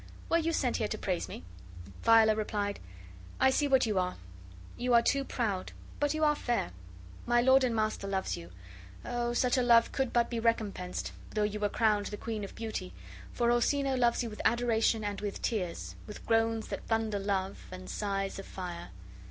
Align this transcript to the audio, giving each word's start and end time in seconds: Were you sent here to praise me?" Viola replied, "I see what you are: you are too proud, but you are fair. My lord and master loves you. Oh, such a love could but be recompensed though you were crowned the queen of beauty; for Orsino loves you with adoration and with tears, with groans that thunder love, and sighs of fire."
Were 0.29 0.39
you 0.39 0.51
sent 0.51 0.77
here 0.77 0.87
to 0.87 0.97
praise 0.97 1.29
me?" 1.29 1.43
Viola 2.01 2.33
replied, 2.33 2.79
"I 3.39 3.51
see 3.51 3.67
what 3.67 3.85
you 3.85 3.99
are: 3.99 4.15
you 4.75 4.95
are 4.95 5.01
too 5.03 5.23
proud, 5.23 5.73
but 5.99 6.15
you 6.15 6.23
are 6.23 6.33
fair. 6.33 6.71
My 7.27 7.39
lord 7.39 7.63
and 7.63 7.75
master 7.75 8.07
loves 8.07 8.35
you. 8.35 8.49
Oh, 9.05 9.33
such 9.33 9.59
a 9.59 9.61
love 9.61 9.91
could 9.91 10.11
but 10.11 10.27
be 10.27 10.39
recompensed 10.39 11.11
though 11.35 11.43
you 11.43 11.59
were 11.59 11.69
crowned 11.69 12.07
the 12.07 12.17
queen 12.17 12.43
of 12.43 12.55
beauty; 12.55 12.93
for 13.31 13.51
Orsino 13.51 13.95
loves 13.95 14.23
you 14.23 14.29
with 14.31 14.41
adoration 14.43 15.03
and 15.03 15.21
with 15.21 15.39
tears, 15.39 15.93
with 16.07 16.25
groans 16.25 16.69
that 16.69 16.87
thunder 16.87 17.19
love, 17.19 17.61
and 17.71 17.87
sighs 17.87 18.39
of 18.39 18.47
fire." 18.47 18.89